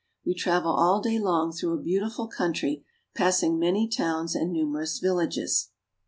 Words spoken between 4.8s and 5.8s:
villages.